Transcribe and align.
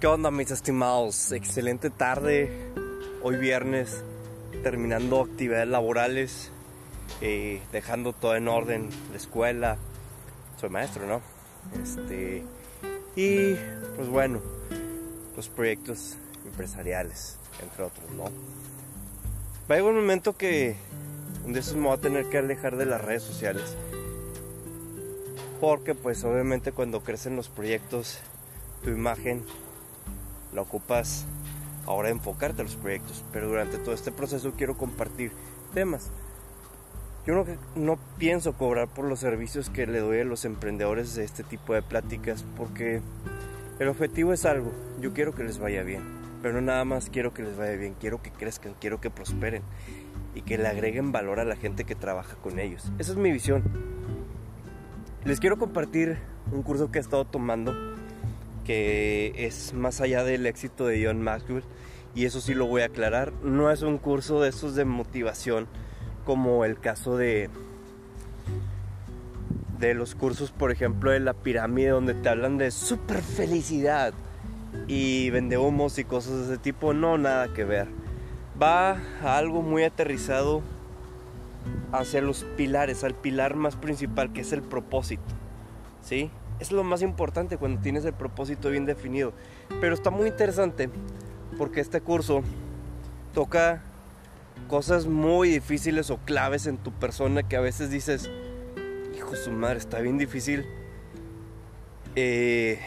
¿Qué 0.00 0.06
onda 0.06 0.30
mis 0.30 0.50
estimados? 0.50 1.30
Excelente 1.30 1.90
tarde, 1.90 2.50
hoy 3.22 3.36
viernes, 3.36 4.02
terminando 4.62 5.20
actividades 5.20 5.68
laborales, 5.68 6.50
eh, 7.20 7.60
dejando 7.70 8.14
todo 8.14 8.34
en 8.34 8.48
orden, 8.48 8.88
la 9.10 9.18
escuela, 9.18 9.76
soy 10.58 10.70
maestro, 10.70 11.06
¿no? 11.06 11.20
Este, 11.82 12.42
y 13.14 13.56
pues 13.96 14.08
bueno, 14.08 14.40
los 15.36 15.50
proyectos 15.50 16.16
empresariales, 16.46 17.36
entre 17.62 17.84
otros, 17.84 18.10
¿no? 18.12 18.24
Va 18.24 19.74
a 19.74 19.76
llegar 19.76 19.92
un 19.92 20.00
momento 20.00 20.34
que 20.34 20.76
de 21.46 21.60
esos 21.60 21.76
me 21.76 21.88
voy 21.88 21.98
a 21.98 22.00
tener 22.00 22.24
que 22.30 22.38
alejar 22.38 22.78
de 22.78 22.86
las 22.86 23.02
redes 23.02 23.22
sociales. 23.22 23.76
Porque 25.60 25.94
pues 25.94 26.24
obviamente 26.24 26.72
cuando 26.72 27.02
crecen 27.02 27.36
los 27.36 27.50
proyectos, 27.50 28.18
tu 28.82 28.88
imagen 28.88 29.44
la 30.52 30.62
ocupas 30.62 31.26
ahora 31.86 32.10
enfocarte 32.10 32.62
a 32.62 32.64
los 32.64 32.76
proyectos. 32.76 33.24
Pero 33.32 33.48
durante 33.48 33.78
todo 33.78 33.94
este 33.94 34.12
proceso 34.12 34.52
quiero 34.56 34.76
compartir 34.76 35.32
temas. 35.74 36.10
Yo 37.26 37.34
no, 37.34 37.44
no 37.74 37.98
pienso 38.18 38.54
cobrar 38.54 38.88
por 38.88 39.04
los 39.04 39.20
servicios 39.20 39.70
que 39.70 39.86
le 39.86 40.00
doy 40.00 40.20
a 40.20 40.24
los 40.24 40.44
emprendedores 40.44 41.14
de 41.14 41.24
este 41.24 41.44
tipo 41.44 41.74
de 41.74 41.82
pláticas 41.82 42.44
porque 42.56 43.02
el 43.78 43.88
objetivo 43.88 44.32
es 44.32 44.44
algo. 44.44 44.72
Yo 45.00 45.12
quiero 45.12 45.34
que 45.34 45.44
les 45.44 45.58
vaya 45.58 45.82
bien. 45.82 46.02
Pero 46.42 46.54
no 46.54 46.60
nada 46.62 46.84
más 46.84 47.10
quiero 47.10 47.34
que 47.34 47.42
les 47.42 47.56
vaya 47.56 47.76
bien, 47.76 47.94
quiero 48.00 48.22
que 48.22 48.30
crezcan, 48.30 48.74
quiero 48.80 49.00
que 49.00 49.10
prosperen 49.10 49.62
y 50.34 50.42
que 50.42 50.56
le 50.56 50.68
agreguen 50.68 51.12
valor 51.12 51.38
a 51.40 51.44
la 51.44 51.56
gente 51.56 51.84
que 51.84 51.94
trabaja 51.94 52.36
con 52.36 52.58
ellos. 52.58 52.90
Esa 52.98 53.12
es 53.12 53.18
mi 53.18 53.30
visión. 53.30 53.62
Les 55.24 55.38
quiero 55.38 55.58
compartir 55.58 56.18
un 56.50 56.62
curso 56.62 56.90
que 56.90 56.98
he 56.98 57.00
estado 57.02 57.26
tomando 57.26 57.74
que 58.64 59.32
es 59.36 59.72
más 59.74 60.00
allá 60.00 60.24
del 60.24 60.46
éxito 60.46 60.86
de 60.86 61.04
John 61.04 61.22
Maxwell 61.22 61.64
y 62.14 62.24
eso 62.24 62.40
sí 62.40 62.54
lo 62.54 62.66
voy 62.66 62.82
a 62.82 62.86
aclarar, 62.86 63.32
no 63.42 63.70
es 63.70 63.82
un 63.82 63.98
curso 63.98 64.40
de 64.40 64.48
esos 64.48 64.74
de 64.74 64.84
motivación 64.84 65.68
como 66.24 66.64
el 66.64 66.78
caso 66.78 67.16
de 67.16 67.50
de 69.78 69.94
los 69.94 70.14
cursos, 70.14 70.52
por 70.52 70.70
ejemplo, 70.70 71.10
de 71.10 71.20
la 71.20 71.32
pirámide 71.32 71.88
donde 71.88 72.12
te 72.12 72.28
hablan 72.28 72.58
de 72.58 72.70
super 72.70 73.22
felicidad 73.22 74.12
y 74.86 75.30
vende 75.30 75.56
humos 75.56 75.98
y 75.98 76.04
cosas 76.04 76.36
de 76.36 76.44
ese 76.44 76.58
tipo, 76.58 76.92
no 76.92 77.16
nada 77.16 77.52
que 77.54 77.64
ver. 77.64 77.88
Va 78.62 78.98
a 79.22 79.38
algo 79.38 79.62
muy 79.62 79.84
aterrizado 79.84 80.62
hacia 81.92 82.20
los 82.20 82.44
pilares, 82.56 83.04
al 83.04 83.14
pilar 83.14 83.56
más 83.56 83.76
principal 83.76 84.32
que 84.32 84.42
es 84.42 84.52
el 84.52 84.62
propósito. 84.62 85.22
¿Sí? 86.02 86.30
Es 86.60 86.70
lo 86.72 86.84
más 86.84 87.00
importante 87.00 87.56
cuando 87.56 87.80
tienes 87.80 88.04
el 88.04 88.12
propósito 88.12 88.68
bien 88.68 88.84
definido. 88.84 89.32
Pero 89.80 89.94
está 89.94 90.10
muy 90.10 90.28
interesante 90.28 90.90
porque 91.56 91.80
este 91.80 92.02
curso 92.02 92.42
toca 93.32 93.82
cosas 94.68 95.06
muy 95.06 95.48
difíciles 95.48 96.10
o 96.10 96.18
claves 96.18 96.66
en 96.66 96.76
tu 96.76 96.92
persona 96.92 97.42
que 97.42 97.56
a 97.56 97.60
veces 97.60 97.90
dices, 97.90 98.30
hijo 99.16 99.34
su 99.36 99.50
madre, 99.50 99.78
está 99.78 100.00
bien 100.00 100.18
difícil 100.18 100.66
eh, 102.14 102.78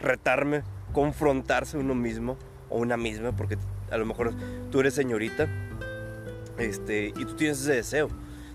retarme, 0.00 0.62
confrontarse 0.92 1.76
uno 1.76 1.94
mismo 1.94 2.36
o 2.70 2.78
una 2.78 2.96
misma, 2.96 3.32
porque 3.32 3.58
a 3.90 3.98
lo 3.98 4.06
mejor 4.06 4.32
tú 4.70 4.80
eres 4.80 4.94
señorita 4.94 5.46
este, 6.58 7.08
y 7.08 7.24
tú 7.24 7.34
tienes 7.34 7.60
ese 7.60 7.74
deseo 7.74 8.08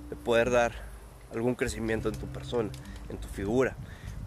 de 0.09 0.16
poder 0.16 0.50
dar 0.50 0.73
algún 1.33 1.53
crecimiento 1.53 2.09
en 2.09 2.16
tu 2.16 2.25
persona, 2.27 2.70
en 3.09 3.17
tu 3.17 3.27
figura 3.27 3.75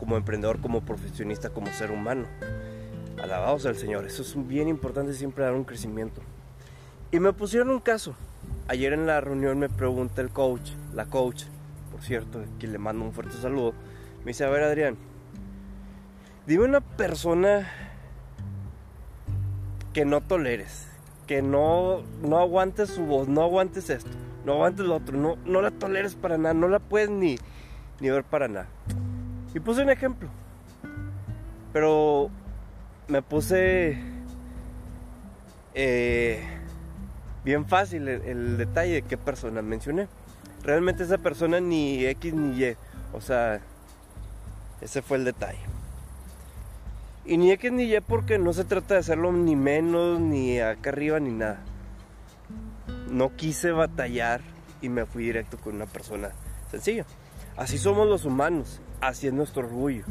como 0.03 0.17
emprendedor, 0.17 0.61
como 0.61 0.81
profesionista, 0.81 1.50
como 1.50 1.69
ser 1.69 1.92
humano. 1.92 2.27
Alabados 3.22 3.66
al 3.66 3.77
Señor, 3.77 4.04
eso 4.04 4.22
es 4.22 4.49
bien 4.49 4.66
importante 4.66 5.15
siempre 5.15 5.44
dar 5.44 5.53
un 5.54 5.62
crecimiento. 5.62 6.21
Y 7.12 7.21
me 7.21 7.32
pusieron 7.32 7.71
un 7.71 7.78
caso. 7.78 8.16
Ayer 8.66 8.94
en 8.94 9.06
la 9.06 9.21
reunión 9.21 9.60
me 9.60 9.69
pregunta 9.69 10.21
el 10.21 10.31
coach, 10.31 10.72
la 10.93 11.06
coach, 11.06 11.44
por 11.93 12.03
cierto, 12.03 12.43
quien 12.59 12.72
le 12.72 12.78
mando 12.78 13.04
un 13.04 13.12
fuerte 13.12 13.37
saludo, 13.37 13.75
me 14.25 14.32
dice, 14.32 14.44
a 14.44 14.50
ver 14.50 14.65
Adrián, 14.65 14.97
dime 16.48 16.65
una 16.65 16.81
persona 16.81 17.71
que 19.93 20.04
no 20.04 20.21
toleres, 20.21 20.88
que 21.28 21.43
no, 21.43 22.03
no 22.22 22.38
aguantes 22.41 22.91
su 22.91 23.04
voz, 23.04 23.28
no 23.28 23.43
aguantes 23.43 23.88
esto, 23.88 24.10
no 24.44 24.54
aguantes 24.54 24.84
lo 24.84 24.97
otro, 24.97 25.16
no, 25.16 25.37
no 25.44 25.62
la 25.62 25.71
toleres 25.71 26.16
para 26.16 26.38
nada, 26.38 26.54
no 26.54 26.66
la 26.66 26.81
puedes 26.81 27.09
ni, 27.09 27.38
ni 28.00 28.10
ver 28.10 28.25
para 28.25 28.48
nada. 28.48 28.66
Y 29.55 29.61
puse 29.61 29.83
un 29.83 29.91
ejemplo. 29.91 30.29
Pero 31.73 32.31
me 33.09 33.23
puse 33.23 33.99
eh, 35.75 36.43
bien 37.45 37.67
fácil 37.67 38.09
el, 38.09 38.57
detalle 38.57 38.95
de 38.95 39.03
qué 39.03 39.17
persona 39.17 39.63
mencioné. 39.63 40.09
Realmente 40.63 41.03
esa 41.03 41.19
persona 41.19 41.61
ni 41.61 42.05
X 42.07 42.35
ni 42.35 42.63
Y. 42.63 42.77
O 43.13 43.21
sea, 43.21 43.61
ese 44.81 45.03
fue 45.03 45.19
el 45.19 45.25
detalle. 45.25 45.61
Y 47.25 47.37
ni 47.37 47.53
X 47.53 47.73
ni 47.73 47.84
Y 47.84 48.01
porque 48.01 48.39
no 48.39 48.53
se 48.53 48.65
trata 48.65 48.95
de 48.95 49.01
hacerlo 49.01 49.33
ni 49.33 49.57
menos, 49.57 50.19
ni 50.19 50.61
acá 50.61 50.91
arriba, 50.91 51.21
ni 51.21 51.31
nada. 51.31 51.61
No 53.11 53.37
quise 53.37 53.71
batallar 53.71 54.41
y 54.81 54.89
me 54.89 55.05
fui 55.05 55.25
directo 55.25 55.59
con 55.59 55.77
una 55.77 55.87
persona 55.87 56.31
sencilla. 56.71 57.05
Así 57.57 57.77
somos 57.77 58.09
los 58.09 58.25
humanos 58.25 58.81
así 59.03 59.27
es 59.27 59.35
nuestro 59.35 59.65
orgullo. 59.67 60.05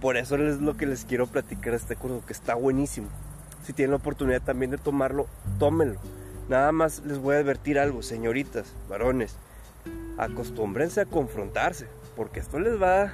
Por 0.00 0.16
eso 0.16 0.36
es 0.36 0.60
lo 0.60 0.76
que 0.76 0.86
les 0.86 1.04
quiero 1.04 1.26
platicar 1.26 1.74
este 1.74 1.96
curso, 1.96 2.24
que 2.24 2.32
está 2.32 2.54
buenísimo. 2.54 3.08
Si 3.64 3.72
tienen 3.72 3.90
la 3.90 3.96
oportunidad 3.96 4.40
también 4.40 4.70
de 4.70 4.78
tomarlo, 4.78 5.26
tómenlo. 5.58 6.00
Nada 6.48 6.72
más 6.72 7.02
les 7.04 7.18
voy 7.18 7.34
a 7.34 7.40
advertir 7.40 7.78
algo, 7.78 8.02
señoritas, 8.02 8.72
varones. 8.88 9.36
Acostúmbrense 10.16 11.00
a 11.00 11.06
confrontarse, 11.06 11.88
porque 12.16 12.40
esto 12.40 12.60
les 12.60 12.80
va, 12.80 13.12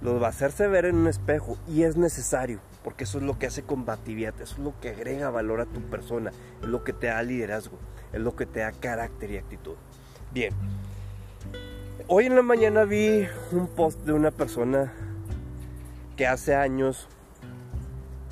los 0.00 0.20
va 0.20 0.26
a 0.26 0.30
hacerse 0.30 0.66
ver 0.66 0.84
en 0.84 0.96
un 0.96 1.06
espejo 1.06 1.56
y 1.68 1.84
es 1.84 1.96
necesario, 1.96 2.58
porque 2.82 3.04
eso 3.04 3.18
es 3.18 3.24
lo 3.24 3.38
que 3.38 3.46
hace 3.46 3.62
combatividad, 3.62 4.34
eso 4.40 4.54
es 4.54 4.58
lo 4.58 4.78
que 4.80 4.90
agrega 4.90 5.30
valor 5.30 5.60
a 5.60 5.66
tu 5.66 5.80
persona, 5.82 6.32
es 6.60 6.68
lo 6.68 6.84
que 6.84 6.92
te 6.92 7.06
da 7.06 7.22
liderazgo, 7.22 7.78
es 8.12 8.20
lo 8.20 8.36
que 8.36 8.46
te 8.46 8.60
da 8.60 8.72
carácter 8.72 9.30
y 9.30 9.38
actitud. 9.38 9.76
Bien, 10.32 10.52
Hoy 12.08 12.26
en 12.26 12.36
la 12.36 12.42
mañana 12.42 12.84
vi 12.84 13.26
un 13.50 13.66
post 13.66 13.98
de 14.02 14.12
una 14.12 14.30
persona 14.30 14.92
que 16.16 16.28
hace 16.28 16.54
años 16.54 17.08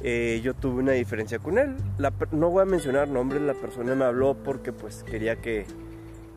eh, 0.01 0.41
yo 0.45 0.55
tuve 0.55 0.81
una 0.81 0.93
diferencia 0.93 1.41
con 1.41 1.59
él. 1.59 1.75
no 2.31 2.51
voy 2.51 2.63
a 2.63 2.67
mencionar 2.67 3.09
nombres, 3.09 3.43
la 3.43 3.55
persona 3.55 3.97
me 3.97 4.05
habló 4.05 4.35
porque 4.35 4.73
pues 4.73 5.03
quería 5.03 5.41
que 5.43 5.67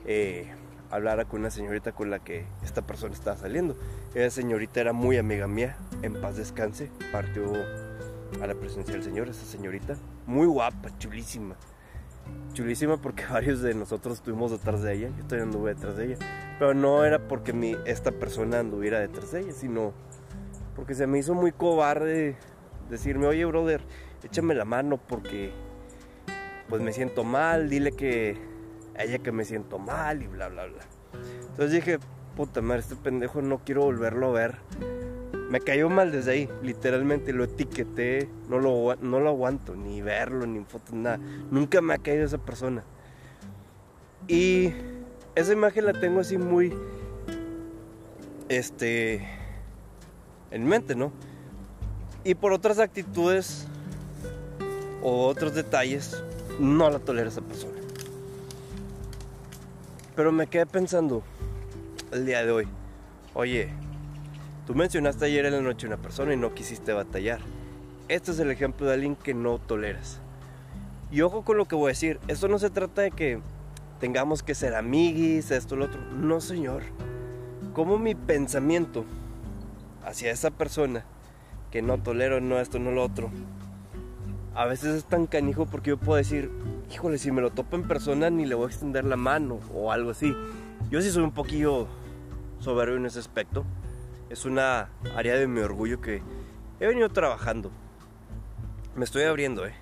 eh, 0.07 0.51
hablara 0.89 1.25
con 1.25 1.41
una 1.41 1.51
señorita 1.51 1.91
con 1.91 2.09
la 2.09 2.17
que 2.17 2.47
esta 2.63 2.81
persona 2.81 3.13
estaba 3.13 3.37
saliendo. 3.37 3.77
Esa 4.15 4.31
señorita 4.41 4.81
era 4.81 4.93
muy 4.93 5.17
amiga 5.17 5.47
mía, 5.47 5.77
en 6.01 6.19
paz 6.19 6.37
descanse, 6.37 6.89
partió 7.11 7.53
a 8.41 8.47
la 8.47 8.55
presencia 8.55 8.95
del 8.95 9.03
Señor, 9.03 9.29
esa 9.29 9.45
señorita, 9.45 9.95
muy 10.25 10.47
guapa, 10.47 10.89
chulísima 10.97 11.55
chulísima 12.53 12.97
porque 12.97 13.25
varios 13.31 13.61
de 13.61 13.73
nosotros 13.73 14.17
estuvimos 14.17 14.51
detrás 14.51 14.81
de 14.81 14.93
ella. 14.93 15.09
Yo 15.17 15.23
todavía 15.23 15.43
anduve 15.43 15.73
detrás 15.73 15.97
de 15.97 16.05
ella. 16.05 16.17
Pero 16.59 16.73
no 16.73 17.03
era 17.03 17.27
porque 17.27 17.53
mi, 17.53 17.75
esta 17.85 18.11
persona 18.11 18.59
anduviera 18.59 18.99
detrás 18.99 19.31
de 19.31 19.41
ella, 19.41 19.53
sino 19.53 19.93
porque 20.75 20.95
se 20.95 21.07
me 21.07 21.19
hizo 21.19 21.33
muy 21.33 21.51
cobarde 21.51 22.35
decirme, 22.89 23.27
oye, 23.27 23.45
brother, 23.45 23.81
échame 24.23 24.55
la 24.55 24.65
mano 24.65 24.97
porque 24.97 25.51
pues 26.69 26.81
me 26.81 26.93
siento 26.93 27.23
mal, 27.23 27.69
dile 27.69 27.91
que 27.91 28.37
a 28.97 29.03
ella 29.03 29.19
que 29.19 29.31
me 29.31 29.45
siento 29.45 29.79
mal 29.79 30.21
y 30.21 30.27
bla, 30.27 30.49
bla, 30.49 30.65
bla. 30.65 30.83
Entonces 31.41 31.71
dije, 31.71 31.99
puta 32.35 32.61
madre, 32.61 32.81
este 32.81 32.95
pendejo 32.95 33.41
no 33.41 33.59
quiero 33.59 33.83
volverlo 33.83 34.29
a 34.29 34.31
ver 34.31 34.57
me 35.49 35.61
cayó 35.61 35.89
mal 35.89 36.11
desde 36.11 36.31
ahí, 36.31 36.49
literalmente 36.61 37.31
lo 37.31 37.45
etiqueté, 37.45 38.29
no 38.49 38.59
lo, 38.59 38.95
no 38.97 39.19
lo 39.19 39.29
aguanto, 39.29 39.75
ni 39.75 40.01
verlo, 40.01 40.45
ni 40.45 40.63
fotos, 40.65 40.93
nada. 40.93 41.19
Nunca 41.51 41.81
me 41.81 41.93
ha 41.93 41.97
caído 41.97 42.25
esa 42.25 42.37
persona. 42.37 42.83
Y 44.27 44.73
esa 45.35 45.53
imagen 45.53 45.85
la 45.85 45.93
tengo 45.93 46.19
así 46.19 46.37
muy, 46.37 46.73
este, 48.49 49.25
en 50.51 50.65
mente, 50.65 50.95
¿no? 50.95 51.13
Y 52.25 52.35
por 52.35 52.51
otras 52.51 52.79
actitudes 52.79 53.67
o 55.01 55.27
otros 55.27 55.55
detalles, 55.55 56.21
no 56.59 56.89
la 56.89 56.99
tolera 56.99 57.29
esa 57.29 57.41
persona. 57.41 57.77
Pero 60.13 60.33
me 60.33 60.47
quedé 60.47 60.65
pensando 60.65 61.23
el 62.11 62.25
día 62.25 62.43
de 62.43 62.51
hoy, 62.51 62.67
oye, 63.33 63.69
Tú 64.67 64.75
mencionaste 64.75 65.23
ayer 65.23 65.45
en 65.45 65.53
la 65.53 65.61
noche 65.61 65.87
una 65.87 65.95
persona 65.95 66.33
y 66.33 66.37
no 66.37 66.53
quisiste 66.53 66.91
batallar. 66.91 67.39
Este 68.09 68.31
es 68.31 68.39
el 68.39 68.51
ejemplo 68.51 68.85
de 68.85 68.95
alguien 68.95 69.15
que 69.15 69.33
no 69.33 69.59
toleras. 69.59 70.19
Y 71.09 71.21
ojo 71.21 71.45
con 71.45 71.55
lo 71.55 71.69
que 71.69 71.75
voy 71.75 71.85
a 71.85 71.87
decir, 71.95 72.19
esto 72.27 72.49
no 72.49 72.59
se 72.59 72.69
trata 72.69 73.01
de 73.01 73.11
que 73.11 73.39
tengamos 74.01 74.43
que 74.43 74.55
ser 74.55 74.75
amiguis, 74.75 75.51
esto, 75.51 75.77
lo 75.77 75.85
otro. 75.85 76.01
No, 76.11 76.41
señor. 76.41 76.83
Como 77.73 77.97
mi 77.97 78.13
pensamiento 78.13 79.05
hacia 80.03 80.31
esa 80.31 80.51
persona 80.51 81.05
que 81.71 81.81
no 81.81 81.97
tolero, 81.99 82.41
no 82.41 82.59
esto, 82.59 82.77
no 82.77 82.91
lo 82.91 83.05
otro. 83.05 83.29
A 84.53 84.65
veces 84.65 84.95
es 84.95 85.05
tan 85.05 85.27
canijo 85.27 85.65
porque 85.65 85.91
yo 85.91 85.97
puedo 85.97 86.17
decir, 86.17 86.51
híjole, 86.91 87.19
si 87.19 87.31
me 87.31 87.41
lo 87.41 87.51
topo 87.51 87.77
en 87.77 87.87
persona 87.87 88.29
ni 88.29 88.45
le 88.45 88.55
voy 88.55 88.65
a 88.65 88.67
extender 88.67 89.05
la 89.05 89.15
mano 89.15 89.61
o 89.73 89.93
algo 89.93 90.11
así. 90.11 90.35
Yo 90.89 91.01
sí 91.01 91.09
soy 91.09 91.23
un 91.23 91.31
poquillo 91.31 91.87
soberbio 92.59 92.97
en 92.97 93.05
ese 93.05 93.19
aspecto. 93.19 93.63
Es 94.29 94.43
una 94.43 94.89
área 95.15 95.35
de 95.35 95.47
mi 95.47 95.61
orgullo 95.61 96.01
que 96.01 96.21
he 96.81 96.87
venido 96.87 97.07
trabajando. 97.09 97.71
Me 98.95 99.05
estoy 99.05 99.23
abriendo, 99.23 99.65
¿eh? 99.65 99.73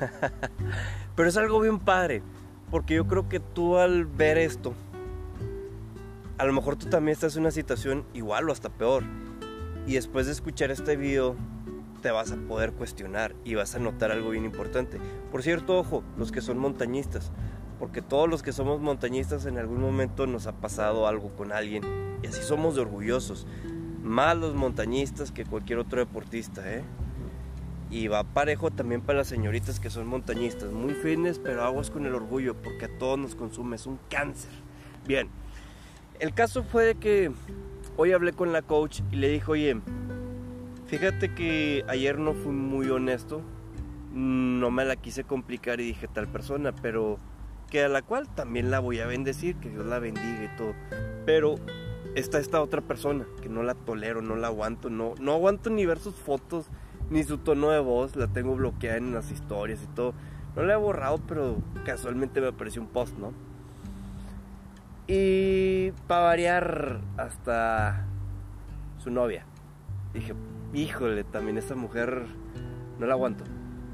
Pero 1.16 1.28
es 1.28 1.36
algo 1.36 1.58
bien 1.60 1.80
padre, 1.80 2.22
porque 2.70 2.94
yo 2.94 3.08
creo 3.08 3.28
que 3.28 3.40
tú 3.40 3.78
al 3.78 4.06
ver 4.06 4.38
esto, 4.38 4.72
a 6.38 6.44
lo 6.44 6.52
mejor 6.52 6.76
tú 6.76 6.86
también 6.86 7.12
estás 7.12 7.34
en 7.34 7.42
una 7.42 7.50
situación 7.50 8.04
igual 8.14 8.48
o 8.48 8.52
hasta 8.52 8.68
peor. 8.68 9.02
Y 9.86 9.94
después 9.94 10.26
de 10.26 10.32
escuchar 10.32 10.70
este 10.70 10.96
video, 10.96 11.34
te 12.02 12.12
vas 12.12 12.30
a 12.30 12.36
poder 12.36 12.72
cuestionar 12.72 13.34
y 13.44 13.56
vas 13.56 13.74
a 13.74 13.80
notar 13.80 14.12
algo 14.12 14.30
bien 14.30 14.44
importante. 14.44 15.00
Por 15.32 15.42
cierto, 15.42 15.78
ojo, 15.78 16.04
los 16.16 16.30
que 16.30 16.40
son 16.40 16.58
montañistas, 16.58 17.32
porque 17.80 18.00
todos 18.00 18.28
los 18.28 18.44
que 18.44 18.52
somos 18.52 18.80
montañistas 18.80 19.44
en 19.46 19.58
algún 19.58 19.80
momento 19.80 20.26
nos 20.28 20.46
ha 20.46 20.52
pasado 20.52 21.08
algo 21.08 21.30
con 21.34 21.50
alguien 21.50 21.82
y 22.22 22.26
así 22.28 22.42
somos 22.42 22.74
de 22.76 22.82
orgullosos. 22.82 23.46
Más 24.02 24.36
los 24.36 24.54
montañistas 24.54 25.30
que 25.30 25.44
cualquier 25.44 25.78
otro 25.78 26.00
deportista, 26.00 26.62
¿eh? 26.72 26.82
Y 27.90 28.08
va 28.08 28.24
parejo 28.24 28.70
también 28.70 29.02
para 29.02 29.18
las 29.18 29.28
señoritas 29.28 29.78
que 29.78 29.90
son 29.90 30.06
montañistas, 30.06 30.72
muy 30.72 30.94
fines, 30.94 31.38
pero 31.38 31.62
aguas 31.62 31.90
con 31.90 32.06
el 32.06 32.14
orgullo, 32.14 32.54
porque 32.54 32.86
a 32.86 32.98
todos 32.98 33.18
nos 33.18 33.34
consume, 33.34 33.76
es 33.76 33.86
un 33.86 33.98
cáncer. 34.08 34.50
Bien, 35.06 35.28
el 36.18 36.32
caso 36.32 36.62
fue 36.64 36.94
que 36.94 37.30
hoy 37.96 38.12
hablé 38.12 38.32
con 38.32 38.52
la 38.52 38.62
coach 38.62 39.00
y 39.12 39.16
le 39.16 39.28
dije, 39.28 39.50
oye, 39.50 39.80
Fíjate 40.92 41.34
que 41.34 41.86
ayer 41.88 42.18
no 42.18 42.34
fui 42.34 42.52
muy 42.52 42.90
honesto, 42.90 43.40
no 44.12 44.70
me 44.70 44.84
la 44.84 44.96
quise 44.96 45.24
complicar 45.24 45.80
y 45.80 45.84
dije 45.84 46.06
tal 46.06 46.28
persona, 46.28 46.72
pero 46.72 47.18
que 47.70 47.82
a 47.82 47.88
la 47.88 48.02
cual 48.02 48.28
también 48.28 48.70
la 48.70 48.78
voy 48.78 49.00
a 49.00 49.06
bendecir, 49.06 49.56
que 49.56 49.70
Dios 49.70 49.86
la 49.86 49.98
bendiga 50.00 50.44
y 50.44 50.54
todo. 50.58 50.74
Pero 51.24 51.54
está 52.14 52.38
esta 52.38 52.62
otra 52.62 52.80
persona 52.80 53.26
que 53.40 53.48
no 53.48 53.62
la 53.62 53.74
tolero, 53.74 54.22
no 54.22 54.36
la 54.36 54.48
aguanto, 54.48 54.90
no, 54.90 55.14
no 55.20 55.32
aguanto 55.32 55.70
ni 55.70 55.86
ver 55.86 55.98
sus 55.98 56.14
fotos, 56.14 56.66
ni 57.10 57.24
su 57.24 57.38
tono 57.38 57.70
de 57.70 57.80
voz, 57.80 58.16
la 58.16 58.28
tengo 58.28 58.54
bloqueada 58.54 58.96
en 58.96 59.14
las 59.14 59.30
historias 59.30 59.82
y 59.82 59.86
todo. 59.94 60.14
No 60.56 60.62
la 60.62 60.74
he 60.74 60.76
borrado, 60.76 61.18
pero 61.26 61.56
casualmente 61.84 62.40
me 62.40 62.48
apareció 62.48 62.82
un 62.82 62.88
post, 62.88 63.16
¿no? 63.16 63.32
Y 65.06 65.92
para 66.06 66.22
variar, 66.22 67.00
hasta 67.16 68.06
su 68.98 69.10
novia. 69.10 69.46
Dije, 70.14 70.34
híjole, 70.72 71.24
también 71.24 71.58
esta 71.58 71.74
mujer 71.74 72.26
no 72.98 73.06
la 73.06 73.14
aguanto. 73.14 73.44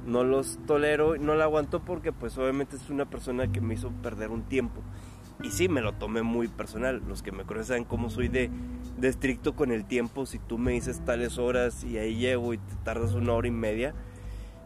No 0.06 0.24
los 0.24 0.58
tolero, 0.66 1.16
no 1.16 1.34
la 1.34 1.44
aguanto 1.44 1.80
porque 1.80 2.12
pues 2.12 2.36
obviamente 2.38 2.76
es 2.76 2.90
una 2.90 3.04
persona 3.06 3.50
que 3.50 3.60
me 3.60 3.74
hizo 3.74 3.90
perder 3.90 4.30
un 4.30 4.42
tiempo. 4.42 4.82
Y 5.42 5.50
sí, 5.50 5.68
me 5.68 5.80
lo 5.80 5.92
tomé 5.92 6.22
muy 6.22 6.48
personal. 6.48 7.02
Los 7.06 7.22
que 7.22 7.32
me 7.32 7.44
conocen 7.44 7.66
saben 7.66 7.84
cómo 7.84 8.10
soy 8.10 8.28
de, 8.28 8.50
de 8.98 9.08
estricto 9.08 9.54
con 9.54 9.70
el 9.70 9.84
tiempo. 9.84 10.26
Si 10.26 10.38
tú 10.38 10.58
me 10.58 10.72
dices 10.72 11.04
tales 11.04 11.38
horas 11.38 11.84
y 11.84 11.98
ahí 11.98 12.16
llego 12.16 12.54
y 12.54 12.58
te 12.58 12.74
tardas 12.82 13.14
una 13.14 13.32
hora 13.32 13.46
y 13.46 13.52
media, 13.52 13.94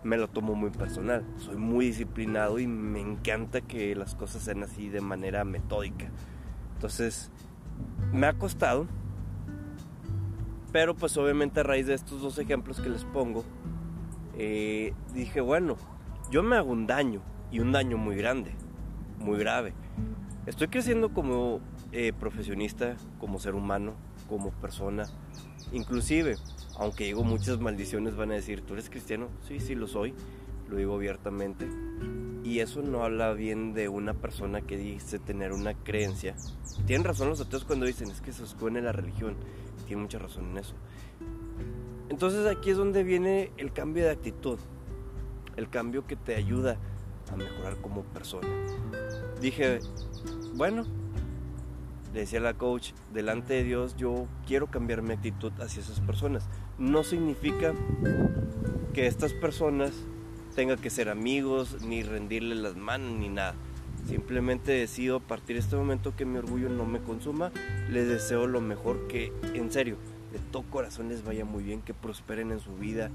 me 0.02 0.16
lo 0.16 0.28
tomo 0.28 0.54
muy 0.54 0.70
personal. 0.70 1.24
Soy 1.36 1.56
muy 1.56 1.86
disciplinado 1.86 2.58
y 2.58 2.66
me 2.66 3.00
encanta 3.00 3.60
que 3.60 3.94
las 3.94 4.14
cosas 4.14 4.42
sean 4.42 4.62
así 4.62 4.88
de 4.88 5.00
manera 5.00 5.44
metódica. 5.44 6.10
Entonces, 6.75 7.30
me 8.12 8.26
ha 8.26 8.32
costado, 8.32 8.86
pero 10.72 10.94
pues 10.94 11.16
obviamente 11.16 11.60
a 11.60 11.62
raíz 11.62 11.86
de 11.86 11.94
estos 11.94 12.22
dos 12.22 12.38
ejemplos 12.38 12.80
que 12.80 12.88
les 12.88 13.04
pongo, 13.04 13.44
eh, 14.36 14.94
dije, 15.14 15.40
bueno, 15.40 15.76
yo 16.30 16.42
me 16.42 16.56
hago 16.56 16.72
un 16.72 16.86
daño 16.86 17.20
y 17.50 17.60
un 17.60 17.72
daño 17.72 17.98
muy 17.98 18.16
grande, 18.16 18.52
muy 19.18 19.38
grave. 19.38 19.75
Estoy 20.46 20.68
creciendo 20.68 21.12
como 21.12 21.60
eh, 21.92 22.12
profesionista, 22.12 22.96
como 23.18 23.38
ser 23.38 23.54
humano, 23.54 23.94
como 24.28 24.50
persona. 24.50 25.04
Inclusive, 25.72 26.36
aunque 26.78 27.04
digo 27.04 27.22
muchas 27.22 27.60
maldiciones 27.60 28.16
van 28.16 28.32
a 28.32 28.34
decir, 28.34 28.62
¿tú 28.62 28.74
eres 28.74 28.90
cristiano? 28.90 29.28
Sí, 29.46 29.60
sí 29.60 29.74
lo 29.74 29.86
soy, 29.86 30.14
lo 30.68 30.76
digo 30.76 30.96
abiertamente. 30.96 31.68
Y 32.42 32.58
eso 32.58 32.82
no 32.82 33.04
habla 33.04 33.32
bien 33.34 33.72
de 33.72 33.88
una 33.88 34.14
persona 34.14 34.60
que 34.62 34.76
dice 34.76 35.20
tener 35.20 35.52
una 35.52 35.74
creencia. 35.74 36.34
Tienen 36.86 37.04
razón 37.04 37.28
los 37.28 37.40
ateos 37.40 37.64
cuando 37.64 37.86
dicen, 37.86 38.10
es 38.10 38.20
que 38.20 38.32
se 38.32 38.42
esconde 38.42 38.82
la 38.82 38.90
religión 38.90 39.36
tiene 39.92 40.02
mucha 40.02 40.18
razón 40.18 40.50
en 40.50 40.58
eso. 40.58 40.74
Entonces 42.08 42.46
aquí 42.46 42.70
es 42.70 42.76
donde 42.76 43.04
viene 43.04 43.52
el 43.56 43.72
cambio 43.72 44.04
de 44.04 44.10
actitud, 44.10 44.58
el 45.56 45.68
cambio 45.68 46.06
que 46.06 46.16
te 46.16 46.34
ayuda 46.34 46.78
a 47.32 47.37
mejorar 47.37 47.76
como 47.81 48.02
persona. 48.02 48.49
Dije, 49.40 49.81
bueno, 50.55 50.84
le 52.12 52.20
decía 52.20 52.40
la 52.40 52.55
coach, 52.55 52.93
delante 53.12 53.55
de 53.55 53.64
Dios 53.64 53.96
yo 53.96 54.26
quiero 54.46 54.67
cambiar 54.69 55.02
mi 55.02 55.14
actitud 55.14 55.52
hacia 55.61 55.81
esas 55.81 56.00
personas. 56.00 56.46
No 56.79 57.05
significa 57.05 57.75
que 58.93 59.06
estas 59.06 59.32
personas 59.32 59.93
tengan 60.55 60.79
que 60.79 60.90
ser 60.90 61.08
amigos, 61.08 61.79
ni 61.82 62.02
rendirle 62.02 62.55
las 62.55 62.76
manos, 62.76 63.19
ni 63.19 63.29
nada. 63.29 63.55
Simplemente 64.06 64.73
decido 64.73 65.17
a 65.17 65.20
partir 65.20 65.56
de 65.56 65.61
este 65.61 65.76
momento 65.76 66.14
que 66.14 66.25
mi 66.25 66.38
orgullo 66.38 66.69
no 66.69 66.85
me 66.85 67.00
consuma. 67.00 67.52
Les 67.88 68.08
deseo 68.08 68.46
lo 68.46 68.61
mejor, 68.61 69.06
que 69.06 69.32
en 69.55 69.70
serio, 69.70 69.96
de 70.32 70.38
todo 70.50 70.64
corazón 70.64 71.08
les 71.08 71.25
vaya 71.25 71.44
muy 71.44 71.62
bien, 71.62 71.82
que 71.82 71.94
prosperen 71.94 72.50
en 72.50 72.61
su 72.61 72.75
vida, 72.76 73.11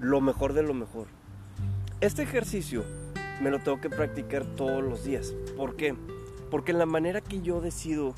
lo 0.00 0.20
mejor 0.20 0.52
de 0.52 0.62
lo 0.62 0.74
mejor. 0.74 1.06
Este 2.00 2.22
ejercicio 2.22 2.84
me 3.42 3.50
lo 3.50 3.58
tengo 3.58 3.80
que 3.80 3.90
practicar 3.90 4.44
todos 4.44 4.82
los 4.82 5.04
días. 5.04 5.34
¿Por 5.56 5.74
qué? 5.74 5.94
Porque 6.50 6.72
la 6.72 6.86
manera 6.86 7.20
que 7.20 7.42
yo 7.42 7.60
decido 7.60 8.14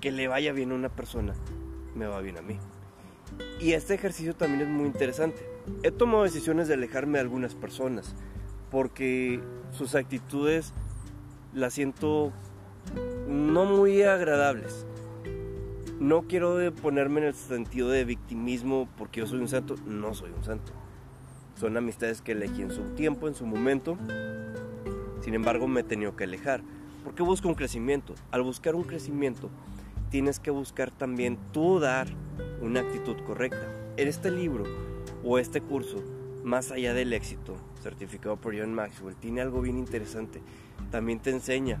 que 0.00 0.12
le 0.12 0.28
vaya 0.28 0.52
bien 0.52 0.70
a 0.70 0.74
una 0.76 0.88
persona, 0.88 1.34
me 1.96 2.06
va 2.06 2.20
bien 2.20 2.38
a 2.38 2.42
mí. 2.42 2.58
Y 3.60 3.72
este 3.72 3.94
ejercicio 3.94 4.34
también 4.34 4.62
es 4.62 4.68
muy 4.68 4.86
interesante. 4.86 5.44
He 5.82 5.90
tomado 5.90 6.22
decisiones 6.22 6.68
de 6.68 6.74
alejarme 6.74 7.14
de 7.14 7.20
algunas 7.20 7.54
personas 7.54 8.14
porque 8.70 9.40
sus 9.72 9.94
actitudes 9.94 10.72
las 11.52 11.74
siento 11.74 12.32
no 13.26 13.64
muy 13.64 14.02
agradables. 14.02 14.86
No 15.98 16.22
quiero 16.22 16.56
ponerme 16.74 17.20
en 17.20 17.26
el 17.28 17.34
sentido 17.34 17.88
de 17.88 18.04
victimismo 18.04 18.88
porque 18.96 19.20
yo 19.20 19.26
soy 19.26 19.40
un 19.40 19.48
santo, 19.48 19.74
no 19.86 20.14
soy 20.14 20.30
un 20.30 20.44
santo. 20.44 20.72
Son 21.62 21.76
amistades 21.76 22.20
que 22.22 22.32
elegí 22.32 22.60
en 22.62 22.72
su 22.72 22.82
tiempo, 22.96 23.28
en 23.28 23.36
su 23.36 23.46
momento. 23.46 23.96
Sin 25.20 25.32
embargo, 25.34 25.68
me 25.68 25.82
he 25.82 25.84
tenido 25.84 26.16
que 26.16 26.24
alejar. 26.24 26.60
Porque 27.04 27.22
busco 27.22 27.46
un 27.46 27.54
crecimiento. 27.54 28.16
Al 28.32 28.42
buscar 28.42 28.74
un 28.74 28.82
crecimiento, 28.82 29.48
tienes 30.10 30.40
que 30.40 30.50
buscar 30.50 30.90
también 30.90 31.38
tú 31.52 31.78
dar 31.78 32.08
una 32.60 32.80
actitud 32.80 33.14
correcta. 33.24 33.64
En 33.96 34.08
este 34.08 34.32
libro 34.32 34.64
o 35.22 35.38
este 35.38 35.60
curso, 35.60 36.02
más 36.42 36.72
allá 36.72 36.94
del 36.94 37.12
éxito, 37.12 37.54
certificado 37.80 38.36
por 38.38 38.58
John 38.58 38.74
Maxwell, 38.74 39.14
tiene 39.14 39.40
algo 39.40 39.60
bien 39.60 39.78
interesante 39.78 40.42
también 40.90 41.20
te 41.20 41.30
enseña 41.30 41.80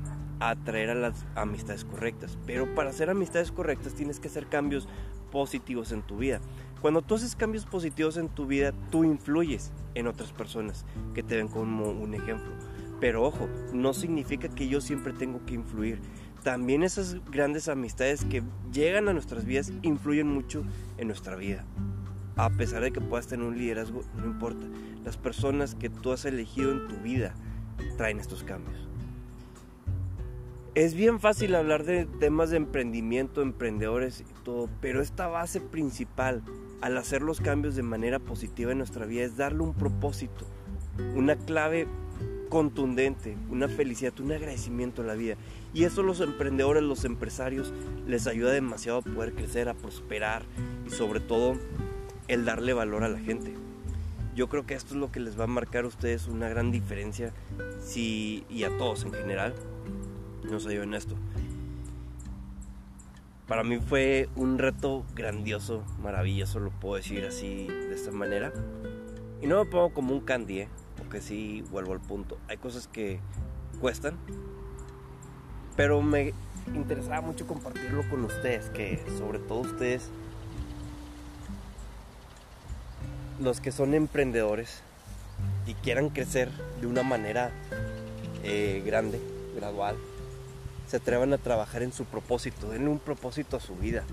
atraer 0.50 0.90
a 0.90 0.94
las 0.94 1.26
amistades 1.34 1.84
correctas. 1.84 2.38
Pero 2.46 2.74
para 2.74 2.90
hacer 2.90 3.10
amistades 3.10 3.52
correctas 3.52 3.94
tienes 3.94 4.20
que 4.20 4.28
hacer 4.28 4.46
cambios 4.46 4.88
positivos 5.30 5.92
en 5.92 6.02
tu 6.02 6.18
vida. 6.18 6.40
Cuando 6.80 7.02
tú 7.02 7.14
haces 7.14 7.36
cambios 7.36 7.64
positivos 7.64 8.16
en 8.16 8.28
tu 8.28 8.46
vida, 8.46 8.72
tú 8.90 9.04
influyes 9.04 9.72
en 9.94 10.06
otras 10.06 10.32
personas 10.32 10.84
que 11.14 11.22
te 11.22 11.36
ven 11.36 11.48
como 11.48 11.90
un 11.90 12.14
ejemplo. 12.14 12.52
Pero 13.00 13.24
ojo, 13.24 13.48
no 13.72 13.94
significa 13.94 14.48
que 14.48 14.68
yo 14.68 14.80
siempre 14.80 15.12
tengo 15.12 15.44
que 15.44 15.54
influir. 15.54 16.00
También 16.42 16.82
esas 16.82 17.16
grandes 17.30 17.68
amistades 17.68 18.24
que 18.24 18.42
llegan 18.72 19.08
a 19.08 19.12
nuestras 19.12 19.44
vidas 19.44 19.72
influyen 19.82 20.28
mucho 20.28 20.64
en 20.98 21.06
nuestra 21.06 21.36
vida. 21.36 21.64
A 22.36 22.50
pesar 22.50 22.82
de 22.82 22.92
que 22.92 23.00
puedas 23.00 23.28
tener 23.28 23.46
un 23.46 23.58
liderazgo, 23.58 24.02
no 24.16 24.26
importa. 24.26 24.66
Las 25.04 25.16
personas 25.16 25.74
que 25.74 25.88
tú 25.88 26.12
has 26.12 26.24
elegido 26.24 26.72
en 26.72 26.88
tu 26.88 26.96
vida 26.96 27.34
traen 27.96 28.18
estos 28.18 28.42
cambios. 28.42 28.91
Es 30.74 30.94
bien 30.94 31.20
fácil 31.20 31.54
hablar 31.54 31.84
de 31.84 32.06
temas 32.06 32.48
de 32.48 32.56
emprendimiento, 32.56 33.42
emprendedores 33.42 34.22
y 34.22 34.42
todo, 34.42 34.70
pero 34.80 35.02
esta 35.02 35.26
base 35.26 35.60
principal 35.60 36.42
al 36.80 36.96
hacer 36.96 37.20
los 37.20 37.42
cambios 37.42 37.76
de 37.76 37.82
manera 37.82 38.18
positiva 38.18 38.72
en 38.72 38.78
nuestra 38.78 39.04
vida 39.04 39.24
es 39.24 39.36
darle 39.36 39.64
un 39.64 39.74
propósito, 39.74 40.46
una 41.14 41.36
clave 41.36 41.86
contundente, 42.48 43.36
una 43.50 43.68
felicidad, 43.68 44.18
un 44.20 44.32
agradecimiento 44.32 45.02
a 45.02 45.04
la 45.04 45.12
vida. 45.12 45.36
Y 45.74 45.84
eso 45.84 46.02
los 46.02 46.20
emprendedores, 46.20 46.82
los 46.82 47.04
empresarios, 47.04 47.70
les 48.06 48.26
ayuda 48.26 48.52
demasiado 48.52 49.00
a 49.00 49.02
poder 49.02 49.34
crecer, 49.34 49.68
a 49.68 49.74
prosperar 49.74 50.42
y 50.86 50.90
sobre 50.90 51.20
todo 51.20 51.58
el 52.28 52.46
darle 52.46 52.72
valor 52.72 53.04
a 53.04 53.10
la 53.10 53.18
gente. 53.18 53.52
Yo 54.34 54.48
creo 54.48 54.64
que 54.64 54.72
esto 54.72 54.94
es 54.94 55.00
lo 55.00 55.12
que 55.12 55.20
les 55.20 55.38
va 55.38 55.44
a 55.44 55.48
marcar 55.48 55.84
a 55.84 55.88
ustedes 55.88 56.28
una 56.28 56.48
gran 56.48 56.72
diferencia 56.72 57.34
si, 57.78 58.46
y 58.48 58.64
a 58.64 58.74
todos 58.78 59.04
en 59.04 59.12
general 59.12 59.54
nos 60.50 60.66
ayuda 60.66 60.84
en 60.84 60.94
esto. 60.94 61.16
para 63.48 63.64
mí 63.64 63.78
fue 63.78 64.28
un 64.34 64.58
reto 64.58 65.04
grandioso, 65.14 65.84
maravilloso, 66.02 66.58
lo 66.58 66.70
puedo 66.70 66.96
decir 66.96 67.24
así, 67.26 67.66
de 67.66 67.94
esta 67.94 68.10
manera. 68.10 68.52
Y 69.42 69.46
no 69.46 69.62
me 69.62 69.70
pongo 69.70 69.92
como 69.92 70.14
un 70.14 70.20
candy, 70.20 70.60
¿eh? 70.60 70.68
porque 70.96 71.20
sí 71.20 71.62
vuelvo 71.70 71.92
al 71.92 72.00
punto. 72.00 72.38
Hay 72.48 72.56
cosas 72.56 72.86
que 72.86 73.20
cuestan, 73.80 74.16
pero 75.76 76.00
me 76.00 76.32
interesaba 76.74 77.20
mucho 77.20 77.46
compartirlo 77.46 78.08
con 78.08 78.24
ustedes, 78.24 78.70
que 78.70 79.04
sobre 79.18 79.38
todo 79.38 79.60
ustedes, 79.60 80.08
los 83.40 83.60
que 83.60 83.72
son 83.72 83.94
emprendedores 83.94 84.82
y 85.66 85.74
quieran 85.74 86.08
crecer 86.10 86.50
de 86.80 86.86
una 86.86 87.02
manera 87.02 87.50
eh, 88.44 88.82
grande, 88.86 89.20
gradual, 89.56 89.96
se 90.86 90.96
atrevan 90.96 91.32
a 91.32 91.38
trabajar 91.38 91.82
en 91.82 91.92
su 91.92 92.04
propósito, 92.04 92.70
denle 92.70 92.88
un 92.88 92.98
propósito 92.98 93.56
a 93.56 93.60
su 93.60 93.74
vida. 93.76 94.04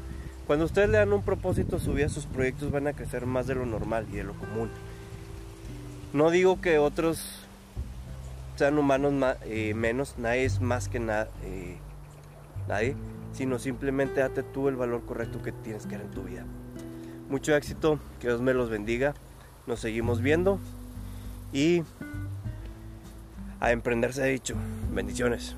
Cuando 0.48 0.66
ustedes 0.66 0.90
le 0.90 0.98
dan 0.98 1.14
un 1.14 1.24
propósito 1.24 1.76
a 1.76 1.80
su 1.80 1.94
vida, 1.94 2.10
sus 2.10 2.26
proyectos 2.26 2.72
van 2.72 2.88
a 2.88 2.94
crecer 2.94 3.26
más 3.26 3.48
de 3.48 3.56
lo 3.56 3.66
normal 3.66 4.08
y 4.12 4.16
de 4.16 4.24
lo 4.24 4.34
común. 4.34 4.70
No 6.12 6.32
digo 6.32 6.60
que 6.60 6.80
otros 6.80 7.46
sean 8.56 8.78
humanos 8.78 9.14
eh, 9.46 9.74
menos, 9.74 10.16
nadie 10.18 10.46
es 10.46 10.60
más 10.60 10.90
que 10.90 10.98
eh, 10.98 11.78
nadie, 12.68 12.96
sino 13.32 13.60
simplemente 13.60 14.22
date 14.22 14.44
tú 14.44 14.68
el 14.68 14.76
valor 14.76 15.06
correcto 15.06 15.42
que 15.42 15.52
tienes 15.52 15.86
que 15.86 15.98
dar 15.98 16.06
en 16.06 16.12
tu 16.12 16.24
vida. 16.24 16.46
Mucho 17.30 17.56
éxito, 17.56 18.00
que 18.20 18.28
Dios 18.28 18.42
me 18.42 18.54
los 18.54 18.70
bendiga, 18.70 19.14
nos 19.68 19.80
seguimos 19.80 20.22
viendo 20.22 20.60
y 21.54 21.84
a 23.60 23.72
emprender 23.72 24.14
se 24.14 24.24
ha 24.24 24.26
dicho. 24.26 24.56
Bendiciones. 24.92 25.56